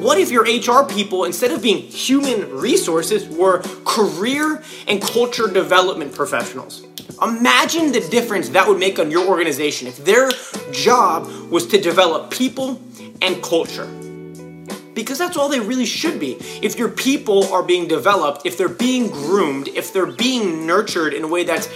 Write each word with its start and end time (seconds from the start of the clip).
What 0.00 0.18
if 0.18 0.30
your 0.30 0.44
HR 0.44 0.88
people, 0.88 1.26
instead 1.26 1.50
of 1.50 1.60
being 1.60 1.76
human 1.76 2.50
resources, 2.56 3.28
were 3.28 3.60
career 3.84 4.62
and 4.88 5.02
culture 5.02 5.46
development 5.46 6.14
professionals? 6.14 6.86
Imagine 7.20 7.92
the 7.92 8.00
difference 8.00 8.48
that 8.48 8.66
would 8.66 8.78
make 8.78 8.98
on 8.98 9.10
your 9.10 9.28
organization 9.28 9.88
if 9.88 10.02
their 10.02 10.30
job 10.72 11.26
was 11.50 11.66
to 11.66 11.78
develop 11.78 12.30
people 12.30 12.80
and 13.20 13.42
culture. 13.42 13.84
Because 14.94 15.18
that's 15.18 15.36
all 15.36 15.50
they 15.50 15.60
really 15.60 15.84
should 15.84 16.18
be. 16.18 16.38
If 16.62 16.78
your 16.78 16.88
people 16.88 17.52
are 17.52 17.62
being 17.62 17.86
developed, 17.86 18.46
if 18.46 18.56
they're 18.56 18.70
being 18.70 19.08
groomed, 19.08 19.68
if 19.68 19.92
they're 19.92 20.06
being 20.06 20.66
nurtured 20.66 21.12
in 21.12 21.24
a 21.24 21.28
way 21.28 21.44
that's 21.44 21.68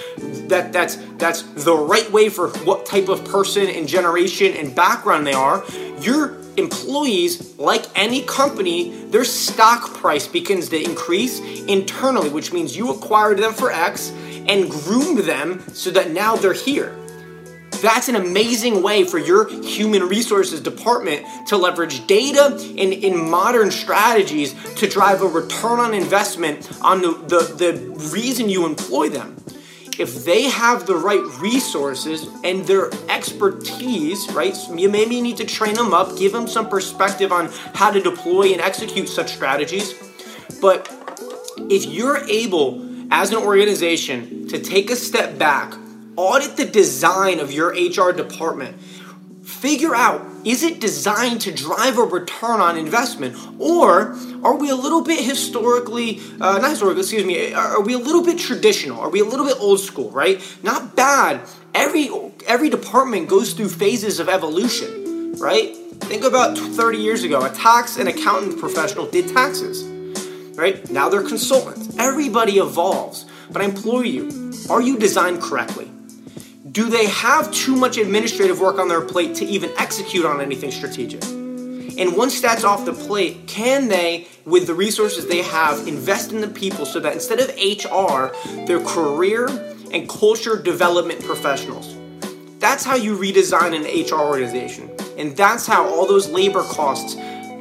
that 0.49 0.73
that's 0.73 0.97
that's 1.19 1.43
the 1.43 1.77
right 1.77 2.11
way 2.11 2.31
for 2.31 2.49
what 2.61 2.87
type 2.87 3.09
of 3.11 3.23
person 3.27 3.67
and 3.69 3.87
generation 3.87 4.55
and 4.55 4.75
background 4.75 5.27
they 5.27 5.35
are, 5.35 5.63
your 6.01 6.39
employees, 6.57 7.59
like 7.59 7.87
any 7.95 8.23
company, 8.23 9.07
their 9.07 9.25
stock 9.25 9.95
price 9.95 10.27
begins 10.27 10.69
to 10.71 10.83
increase 10.83 11.41
internally, 11.67 12.31
which 12.31 12.53
means 12.53 12.77
you 12.77 12.91
acquired 12.91 13.39
them 13.39 13.53
for 13.53 13.71
X 13.71 14.11
and 14.47 14.71
groomed 14.71 15.19
them 15.21 15.63
so 15.73 15.91
that 15.91 16.11
now 16.11 16.37
they're 16.37 16.53
here. 16.53 16.97
That's 17.83 18.09
an 18.09 18.17
amazing 18.17 18.83
way 18.83 19.05
for 19.05 19.19
your 19.19 19.49
human 19.63 20.05
resources 20.05 20.61
department 20.61 21.27
to 21.49 21.59
leverage 21.59 22.07
data 22.07 22.57
and 22.79 22.93
in 22.93 23.29
modern 23.31 23.71
strategies 23.71 24.55
to 24.77 24.89
drive 24.89 25.21
a 25.21 25.27
return 25.27 25.81
on 25.81 25.93
investment 25.93 26.67
on 26.81 27.03
the, 27.03 27.13
the, 27.13 27.55
the 27.55 28.09
reason 28.11 28.49
you 28.49 28.65
employ 28.65 29.11
them 29.11 29.37
if 29.99 30.25
they 30.25 30.43
have 30.43 30.87
the 30.87 30.97
right 30.97 31.23
resources 31.41 32.27
and 32.43 32.67
their 32.67 32.91
expertise, 33.09 34.31
right? 34.33 34.57
You 34.75 34.89
maybe 34.89 35.21
need 35.21 35.37
to 35.39 35.45
train 35.45 35.75
them 35.75 35.95
up, 35.95 36.17
give 36.17 36.33
them 36.33 36.47
some 36.47 36.69
perspective 36.69 37.33
on 37.33 37.51
how 37.75 37.91
to 37.91 38.01
deploy 38.01 38.53
and 38.53 38.61
execute 38.61 39.09
such 39.09 39.35
strategies. 39.35 39.95
But 40.61 40.89
if 41.71 41.87
you're 41.87 42.19
able, 42.25 42.87
as 43.11 43.31
an 43.31 43.39
organization, 43.39 44.49
to 44.49 44.59
take 44.59 44.91
a 44.91 44.97
step 44.97 45.39
back, 45.39 45.75
audit 46.17 46.57
the 46.57 46.65
design 46.65 47.41
of 47.41 47.53
your 47.53 47.71
HR 47.71 48.13
department, 48.13 48.77
figure 49.45 49.95
out 49.95 50.25
is 50.45 50.63
it 50.63 50.81
designed 50.81 51.41
to 51.43 51.53
drive 51.53 51.99
a 51.99 52.03
return 52.03 52.61
on 52.61 52.77
investment? 52.77 53.37
Or 53.59 54.17
are 54.43 54.57
we 54.57 54.71
a 54.71 54.75
little 54.75 55.03
bit 55.03 55.23
historically 55.25 56.21
uh, 56.41 56.59
not 56.59 56.71
historically 56.71 57.03
excuse 57.03 57.25
me 57.25 57.53
are 57.53 57.83
we 57.83 57.95
a 57.95 57.99
little 57.99 58.25
bit 58.25 58.39
traditional? 58.39 59.01
Are 59.01 59.11
we 59.11 59.21
a 59.21 59.25
little 59.25 59.47
bit 59.47 59.57
old 59.61 59.81
school 59.81 60.11
right? 60.11 60.43
Not 60.63 60.97
bad. 60.97 61.43
Every 61.75 62.09
every 62.47 62.71
department 62.71 63.29
goes 63.29 63.53
through 63.53 63.69
phases 63.69 64.19
of 64.19 64.29
evolution 64.29 65.35
right? 65.39 65.77
Think 66.05 66.25
about 66.25 66.57
30 66.57 66.99
years 66.99 67.23
ago 67.23 67.45
a 67.45 67.51
tax 67.51 67.99
and 67.99 68.09
accountant 68.09 68.59
professional 68.59 69.07
did 69.07 69.29
taxes 69.29 69.85
right? 70.57 70.89
Now 70.91 71.09
they're 71.09 71.23
consultants. 71.23 71.97
Everybody 71.99 72.59
evolves. 72.59 73.27
But 73.51 73.61
i 73.61 73.67
implore 73.67 74.05
you 74.05 74.53
are 74.71 74.81
you 74.81 74.99
designed 74.99 75.43
correctly 75.43 75.91
do 76.75 76.91
they 76.91 77.07
have 77.07 77.53
too 77.53 77.77
much 77.77 77.99
administrative 77.99 78.59
work 78.59 78.81
on 78.81 78.89
their 78.89 79.01
plate 79.01 79.37
to 79.37 79.45
even 79.45 79.71
execute 79.79 80.27
on 80.27 80.41
anything 80.41 80.73
strategic? 80.73 81.23
And 81.23 82.17
once 82.17 82.41
that's 82.41 82.65
off 82.65 82.85
the 82.85 82.93
plate, 82.93 83.47
can 83.47 83.87
they, 83.87 84.27
with 84.45 84.67
the 84.67 84.75
resources 84.75 85.29
they 85.29 85.43
have, 85.43 85.87
invest 85.87 86.33
in 86.33 86.41
the 86.41 86.49
people 86.49 86.85
so 86.85 86.99
that 86.99 87.13
instead 87.13 87.39
of 87.39 87.47
HR, 87.51 88.35
they're 88.67 88.83
career 88.83 89.47
and 89.93 90.09
culture 90.09 90.61
development 90.61 91.23
professionals? 91.23 91.97
That's 92.59 92.85
how 92.85 92.97
you 92.97 93.17
redesign 93.17 93.77
an 93.77 93.85
HR 93.85 94.21
organization. 94.21 94.91
And 95.17 95.37
that's 95.37 95.69
how 95.69 95.87
all 95.87 96.09
those 96.09 96.29
labor 96.29 96.65
costs 96.65 97.15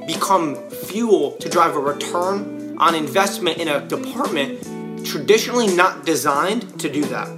become 0.08 0.56
fuel 0.69 1.34
to 1.34 1.50
drive 1.50 1.75
a 1.75 1.80
return 1.80 2.75
on 2.79 2.96
investment 2.96 3.59
in 3.59 3.68
a 3.68 3.88
department 3.88 5.06
traditionally 5.06 5.68
not 5.75 6.03
designed 6.03 6.79
to 6.79 6.91
do 6.91 7.06
that. 7.06 7.29